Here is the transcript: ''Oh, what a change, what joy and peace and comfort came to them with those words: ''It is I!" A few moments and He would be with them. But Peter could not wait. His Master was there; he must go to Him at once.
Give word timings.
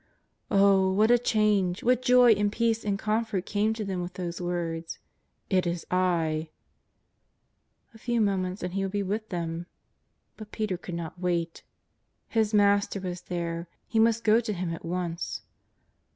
''Oh, 0.49 0.91
what 0.91 1.11
a 1.11 1.19
change, 1.19 1.83
what 1.83 2.01
joy 2.01 2.31
and 2.31 2.51
peace 2.51 2.83
and 2.83 2.97
comfort 2.97 3.45
came 3.45 3.71
to 3.75 3.85
them 3.85 4.01
with 4.01 4.15
those 4.15 4.41
words: 4.41 4.97
''It 5.51 5.67
is 5.67 5.85
I!" 5.91 6.49
A 7.93 7.99
few 7.99 8.19
moments 8.19 8.63
and 8.63 8.73
He 8.73 8.81
would 8.83 8.93
be 8.93 9.03
with 9.03 9.29
them. 9.29 9.67
But 10.37 10.51
Peter 10.51 10.75
could 10.75 10.95
not 10.95 11.19
wait. 11.19 11.61
His 12.27 12.51
Master 12.51 12.99
was 12.99 13.21
there; 13.21 13.67
he 13.85 13.99
must 13.99 14.23
go 14.23 14.39
to 14.39 14.53
Him 14.53 14.73
at 14.73 14.83
once. 14.83 15.43